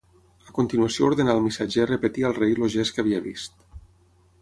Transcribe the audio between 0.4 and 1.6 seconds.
A continuació ordenà al